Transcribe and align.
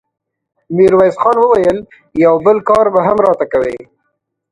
ميرويس 0.75 1.15
خان 1.21 1.37
وويل: 1.43 1.77
يو 2.23 2.33
بل 2.45 2.57
کار 2.69 2.85
به 2.93 3.01
هم 3.07 3.17
راته 3.25 3.45
کوې! 3.51 3.77